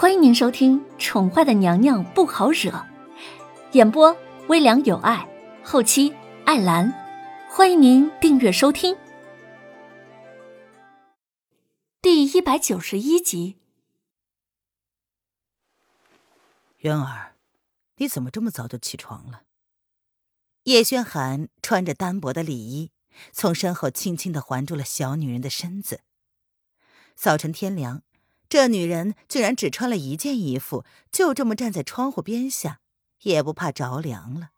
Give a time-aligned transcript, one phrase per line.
[0.00, 2.70] 欢迎您收听《宠坏的娘娘不好惹》，
[3.72, 5.28] 演播微凉有爱，
[5.64, 6.14] 后期
[6.46, 6.88] 艾兰。
[7.50, 8.96] 欢迎您订阅收听。
[12.00, 13.56] 第一百九十一集。
[16.82, 17.34] 渊儿，
[17.96, 19.42] 你怎么这么早就起床了？
[20.62, 22.92] 叶轩寒穿着单薄的里衣，
[23.32, 26.02] 从身后轻轻的环住了小女人的身子。
[27.16, 28.04] 早晨天凉。
[28.48, 32.78] 这女人居然只穿了一件衣服，就这么站在窗户边下，
[33.22, 34.50] 也不怕着凉了。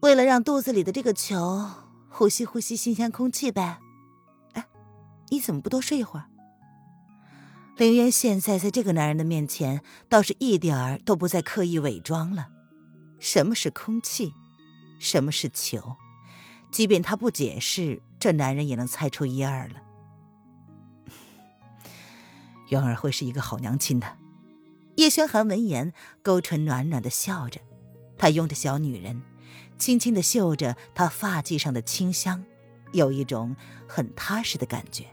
[0.00, 1.68] 为了让肚子里的这个球
[2.08, 3.78] 呼吸呼吸新鲜空气呗。
[4.52, 4.66] 哎，
[5.28, 6.26] 你怎么不多睡一会儿？
[7.76, 12.48] 凌渊现在在这个男人的面前，倒是一点儿都不再刻意伪装了。
[13.18, 14.34] 什么是空气？
[14.98, 15.96] 什么是球？
[16.70, 19.82] 即便他不解释，这男人也能猜出一二了。
[22.70, 24.16] 元儿会是一个好娘亲的。
[24.96, 27.60] 叶轩寒闻言，勾唇暖暖的笑着。
[28.18, 29.22] 他拥着小女人，
[29.78, 32.44] 轻轻的嗅着她发髻上的清香，
[32.92, 35.06] 有一种很踏实的感觉。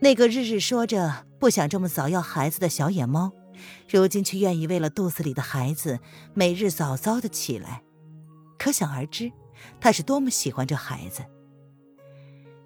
[0.00, 3.32] 那个日日说着不想这么早要孩子的小野猫，
[3.88, 6.00] 如今却愿意为了肚子里的孩子，
[6.34, 7.82] 每日早早的起来，
[8.58, 9.30] 可想而知，
[9.80, 11.24] 他是多么喜欢这孩子。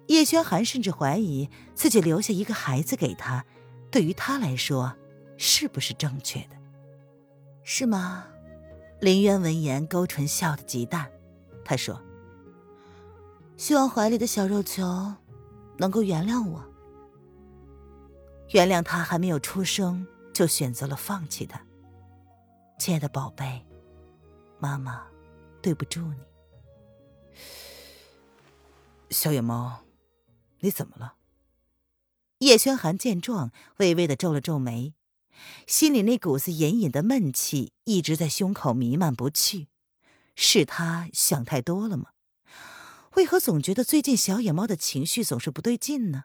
[0.07, 3.45] 叶轩寒甚至怀疑自己留下一个孩子给他，
[3.89, 4.93] 对于他来说，
[5.37, 6.57] 是不是正确的？
[7.63, 8.27] 是吗？
[8.99, 11.09] 林渊闻言勾唇笑得极淡，
[11.63, 12.01] 他说
[13.57, 15.13] ：“希望怀里的小肉球
[15.77, 16.63] 能够原谅我，
[18.49, 21.61] 原谅他还没有出生就选择了放弃他。
[22.77, 23.65] 亲爱的宝贝，
[24.59, 25.03] 妈妈
[25.61, 26.19] 对不住你。”
[29.09, 29.79] 小野猫。
[30.63, 31.17] 你怎么了？
[32.39, 34.93] 叶轩寒见状，微微的皱了皱眉，
[35.67, 39.67] 心里那股子隐隐的闷气一直在胸口弥漫不去。
[40.35, 42.11] 是他想太多了吗？
[43.15, 46.23] 为何总觉得最近小野猫的情绪总是不对劲呢？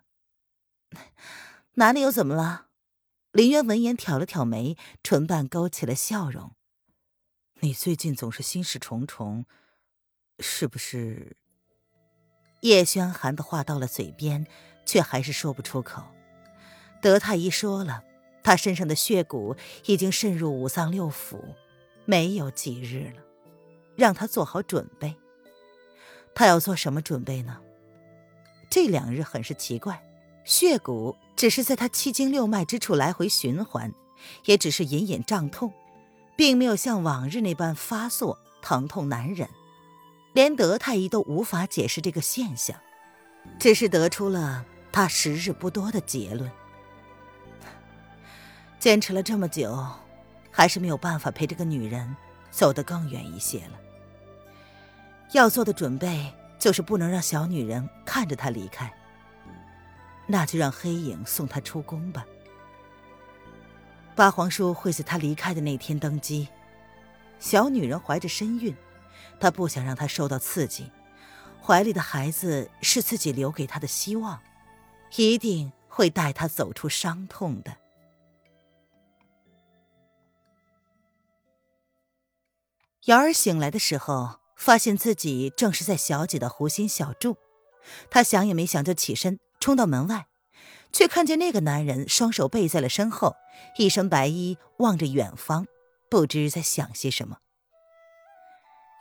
[1.74, 2.68] 哪里又怎么了？
[3.32, 6.54] 林渊闻言挑了挑眉，唇瓣勾起了笑容。
[7.60, 9.46] 你最近总是心事重重，
[10.38, 11.36] 是不是？
[12.60, 14.46] 叶轩寒的话到了嘴边，
[14.84, 16.02] 却还是说不出口。
[17.00, 18.02] 德太医说了，
[18.42, 21.38] 他身上的血骨已经渗入五脏六腑，
[22.04, 23.22] 没有几日了，
[23.96, 25.14] 让他做好准备。
[26.34, 27.58] 他要做什么准备呢？
[28.70, 30.02] 这两日很是奇怪，
[30.44, 33.92] 血骨只是在他七经六脉之处来回循环，
[34.44, 35.72] 也只是隐隐胀痛，
[36.36, 39.48] 并没有像往日那般发作，疼痛难忍。
[40.32, 42.76] 连德太医都无法解释这个现象，
[43.58, 46.50] 只是得出了他时日不多的结论。
[48.78, 49.84] 坚持了这么久，
[50.50, 52.14] 还是没有办法陪这个女人
[52.50, 53.80] 走得更远一些了。
[55.32, 58.92] 要做的准备就是不能让小女人看着他离开，
[60.26, 62.24] 那就让黑影送他出宫吧。
[64.14, 66.48] 八皇叔会在他离开的那天登基，
[67.38, 68.74] 小女人怀着身孕。
[69.40, 70.90] 他不想让他受到刺激，
[71.62, 74.40] 怀里的孩子是自己留给他的希望，
[75.16, 77.76] 一定会带他走出伤痛的。
[83.06, 87.38] 瑶儿醒来的时候，发现自己正是在小姐的湖心小筑，
[88.10, 90.26] 她想也没想就起身冲到门外，
[90.92, 93.34] 却看见那个男人双手背在了身后，
[93.78, 95.66] 一身白衣望着远方，
[96.10, 97.38] 不知在想些什么。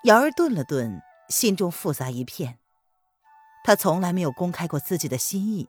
[0.07, 2.57] 瑶儿顿了顿，心中复杂一片。
[3.66, 5.68] 他从来没有公开过自己的心意，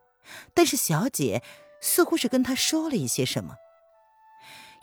[0.55, 1.43] 但是小姐
[1.81, 3.57] 似乎是跟他说了一些什么。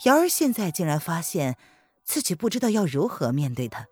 [0.04, 1.56] 瑶儿现在竟然发现
[2.04, 3.86] 自己不知道要如何面对他。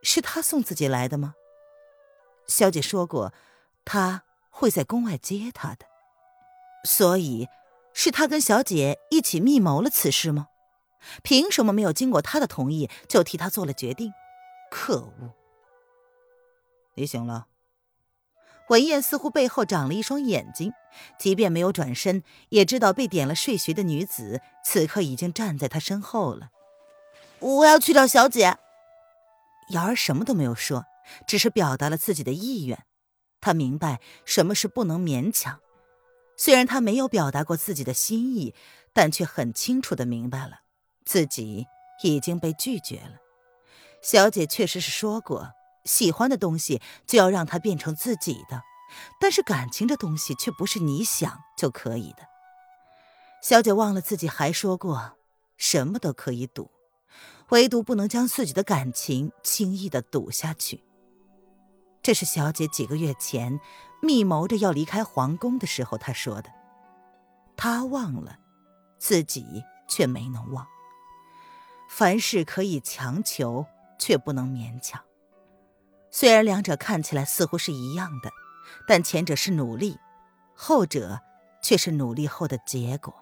[0.00, 1.34] 是他送自己来的吗？
[2.46, 3.34] 小姐说过，
[3.84, 5.86] 他会在宫外接她的，
[6.84, 7.48] 所以
[7.92, 10.46] 是他跟小姐一起密谋了此事吗？
[11.24, 14.12] 凭什么没有经过他的同意就替他做了决定？
[14.70, 15.34] 可恶！
[16.94, 17.46] 你醒了。
[18.68, 20.72] 文燕似乎背后长了一双眼睛，
[21.18, 26.50] 即便没有转身，也知道被点了睡穴的女子此刻已经站在他身后了。
[27.38, 28.56] 我要去找小姐。
[29.70, 30.84] 瑶儿什么都没有说，
[31.26, 32.84] 只是表达了自己的意愿。
[33.40, 35.60] 他明白什么是不能勉强，
[36.36, 38.54] 虽然他没有表达过自己的心意，
[38.92, 40.60] 但却很清楚的明白了
[41.04, 41.66] 自己
[42.02, 43.20] 已经被拒绝了。
[44.02, 45.52] 小姐确实是说过，
[45.84, 48.62] 喜欢的东西就要让它变成自己的，
[49.20, 52.26] 但是感情这东西却不是你想就可以的。
[53.42, 55.16] 小姐忘了自己还说过，
[55.56, 56.70] 什么都可以赌，
[57.50, 60.82] 唯独不能将自己的感情轻易的赌下去。
[62.02, 63.58] 这是小姐几个月前
[64.00, 66.50] 密谋着要离开皇宫的时候她说的。
[67.56, 68.38] 她忘了，
[68.98, 70.66] 自己却没能忘。
[71.88, 73.66] 凡事可以强求，
[73.98, 75.02] 却不能勉强。
[76.10, 78.30] 虽然两者看起来似乎是一样的，
[78.86, 79.98] 但前者是努力，
[80.54, 81.20] 后者
[81.62, 83.14] 却是努力后的结果，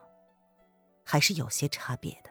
[1.05, 2.31] 还是有些差别的。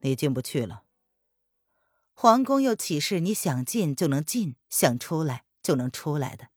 [0.00, 0.82] 你进不去了。
[2.14, 6.48] 皇宫又岂是你想进就能进，想出来就能出来的？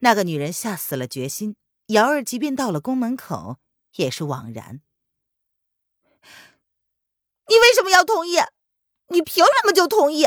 [0.00, 3.58] 那个女人下死了决心，瑶儿即便到了宫门口，
[3.96, 4.82] 也是枉然。
[7.48, 8.36] 你为什么要同意？
[9.12, 10.26] 你凭什么就同意？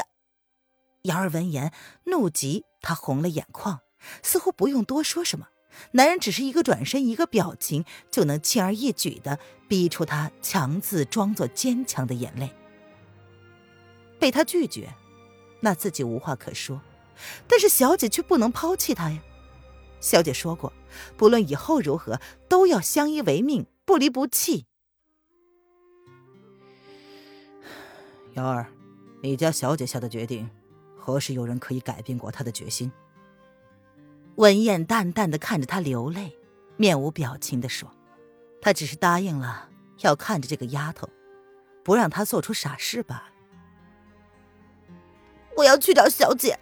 [1.04, 1.74] 瑶儿闻言
[2.06, 3.82] 怒极，她红了眼眶，
[4.24, 5.48] 似乎不用多说什么，
[5.92, 12.50] 男人只是一个转身，一个表情，就能轻而易举的逼出他强自装作坚强的眼泪。
[14.20, 14.94] 被他拒绝，
[15.60, 16.82] 那自己无话可说，
[17.48, 19.20] 但是小姐却不能抛弃他呀。
[20.00, 20.72] 小姐说过，
[21.18, 24.66] 不论以后如何，都要相依为命，不离不弃。
[28.34, 28.72] 瑶儿，
[29.26, 30.50] 你家小姐下的决定，
[30.98, 32.92] 何时有人可以改变过她的决心？
[34.36, 36.38] 文燕淡淡的看着他流泪，
[36.78, 37.90] 面无表情的说
[38.62, 39.70] ：“他只是答应了，
[40.02, 41.10] 要看着这个丫头，
[41.84, 43.24] 不让她做出傻事罢了。”
[45.58, 46.60] 我要去找小姐。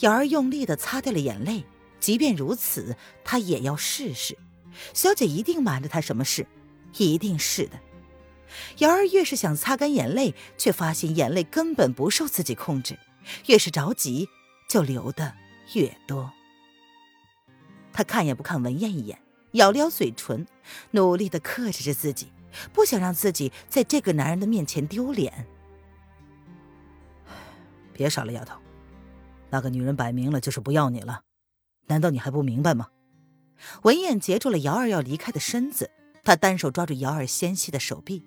[0.00, 1.64] 瑶儿用力的擦掉了眼泪，
[2.00, 4.36] 即便如此，她也要试试。
[4.94, 6.46] 小姐一定瞒着她什么事，
[6.96, 7.78] 一定是的。
[8.78, 12.98] 瑶儿越是想擦干眼泪，却发现眼泪根本不受自己控制，
[13.46, 14.28] 越是着急，
[14.68, 15.34] 就流的
[15.74, 16.32] 越多。
[17.92, 19.20] 他看也不看文燕一眼，
[19.52, 20.46] 咬了咬嘴唇，
[20.92, 22.32] 努力的克制着自己，
[22.72, 25.46] 不想让自己在这个男人的面前丢脸。
[27.92, 28.56] 别傻了，丫头，
[29.50, 31.22] 那个女人摆明了就是不要你了，
[31.88, 32.88] 难道你还不明白吗？
[33.82, 35.90] 文燕截住了瑶儿要离开的身子，
[36.22, 38.24] 她单手抓住瑶儿纤细的手臂。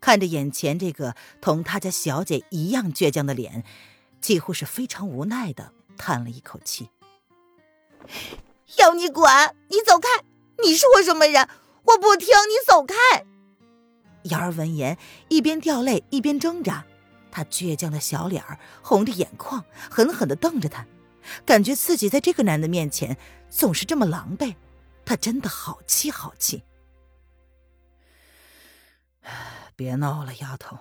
[0.00, 3.64] 看着眼前这个同他家小姐一样倔强的脸，
[4.20, 6.90] 几乎是非常无奈的叹了一口气。
[8.78, 9.56] 要你管！
[9.68, 10.08] 你走开！
[10.62, 11.48] 你是我什么人？
[11.84, 12.28] 我不听！
[12.28, 12.94] 你走开！
[14.24, 14.98] 瑶儿闻言，
[15.28, 16.84] 一边掉泪一边挣扎，
[17.30, 20.86] 她倔强的小脸儿红着眼眶，狠狠的瞪着他，
[21.46, 23.16] 感觉自己在这个男的面前
[23.48, 24.54] 总是这么狼狈，
[25.04, 26.62] 她真的好气好气。
[29.78, 30.76] 别闹了，丫头。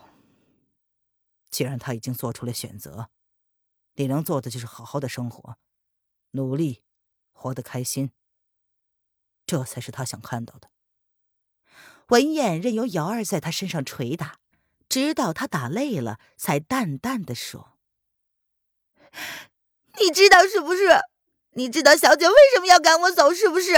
[1.52, 3.12] 既然他已经做出了选择，
[3.94, 5.60] 你能做的就是好好的生活，
[6.32, 6.82] 努力，
[7.32, 8.10] 活得开心。
[9.46, 10.72] 这才是他想看到的。
[12.08, 14.40] 文燕任由瑶儿在他身上捶打，
[14.90, 17.78] 直到他打累了，才淡淡的说
[20.02, 20.88] ：“你知道是不是？
[21.52, 23.74] 你知道小姐为什么要赶我走是不是？”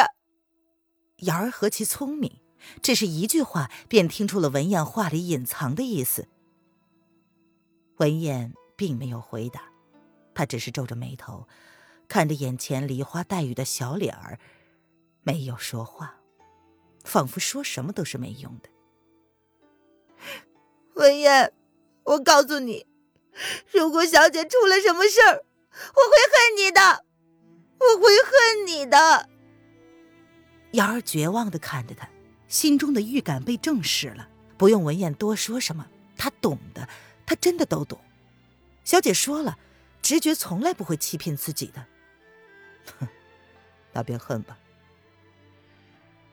[1.28, 2.40] 瑶儿何其聪明。
[2.82, 6.28] 只是一句话，便听出了文燕话里隐藏的意思。
[7.98, 9.64] 文燕并没有回答，
[10.34, 11.48] 她只是皱着眉头，
[12.08, 14.40] 看着眼前梨花带雨的小脸儿，
[15.22, 16.16] 没有说话，
[17.04, 18.70] 仿佛说什么都是没用的。
[20.96, 21.54] 文燕，
[22.04, 22.86] 我告诉你，
[23.72, 27.06] 如果小姐出了什么事儿，我会恨你的，
[27.80, 29.30] 我会恨你的。
[30.74, 32.10] 瑶儿绝望的看着他。
[32.50, 34.28] 心中的预感被证实了，
[34.58, 35.88] 不用文燕多说什么，
[36.18, 36.90] 她懂的，
[37.26, 38.02] 她真的都懂。
[38.84, 39.58] 小姐说了，
[40.02, 41.86] 直觉从来不会欺骗自己的。
[43.00, 43.08] 哼，
[43.94, 44.58] 那便恨吧。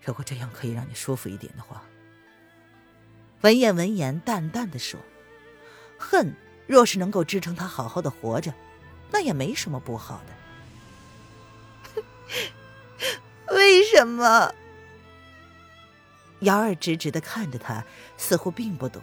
[0.03, 1.83] 如果这样可以让你舒服一点的话。
[3.43, 4.99] 文燕闻言淡淡的说
[5.99, 6.35] ：“恨
[6.67, 8.55] 若是能够支撑他好好的活着，
[9.11, 10.23] 那也没什么不好
[11.95, 12.03] 的。
[13.55, 14.55] 为什么？”
[16.41, 17.85] 瑶儿直直的看着他，
[18.17, 19.03] 似乎并不懂。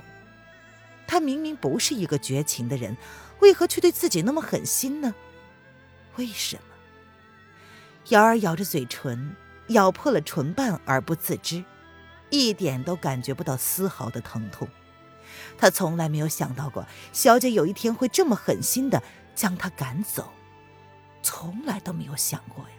[1.08, 2.96] 他明明不是一个绝情的人，
[3.40, 5.14] 为何却对自己那么狠心呢？
[6.16, 6.64] 为什么？
[8.10, 9.36] 瑶儿咬着嘴唇，
[9.68, 11.64] 咬破了唇瓣而不自知，
[12.30, 14.68] 一点都感觉不到丝毫的疼痛。
[15.58, 19.02] 他从来没有想到过，小姐有一天会这么狠心的
[19.34, 20.32] 将他赶走，
[21.22, 22.76] 从来都没有想过呀。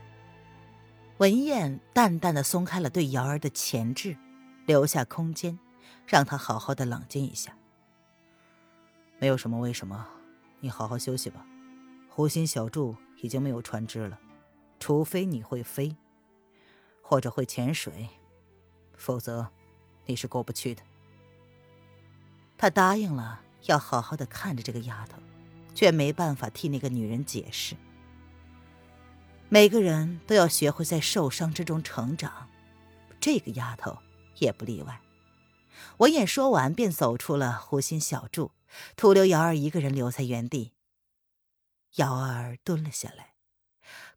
[1.18, 4.16] 文燕淡淡的松开了对瑶儿的钳制。
[4.66, 5.59] 留下空间，
[6.06, 7.56] 让他好好的冷静一下。
[9.18, 10.06] 没有什么为什么，
[10.61, 11.44] 你好好休息吧。
[12.09, 14.18] 湖心小筑已经没有船只了，
[14.78, 15.97] 除非你会飞，
[17.02, 18.09] 或者会潜水，
[18.97, 19.50] 否则
[20.06, 20.83] 你是过不去的。
[22.56, 25.18] 他答应了，要好好的看着这个丫头，
[25.75, 27.75] 却没办法替那个女人解释。
[29.49, 32.49] 每个人都要学会在受伤之中成长，
[33.21, 33.99] 这个丫头
[34.44, 35.00] 也不例外。
[35.98, 38.52] 文眼说完，便走出了湖心小筑，
[38.94, 40.72] 徒留瑶儿一个人留在原地。
[41.96, 43.34] 瑶儿蹲了下来，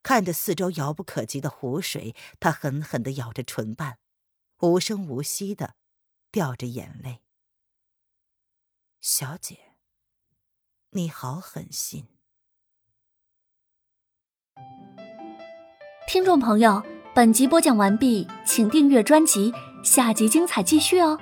[0.03, 3.99] 看着四周遥不可及的湖水，她狠狠的咬着唇瓣，
[4.61, 5.75] 无声无息的
[6.31, 7.21] 掉着眼泪。
[8.99, 9.75] 小姐，
[10.91, 12.07] 你好狠心。
[16.07, 16.81] 听众朋友，
[17.13, 19.51] 本集播讲完毕，请订阅专辑，
[19.83, 21.17] 下集精彩继续哦。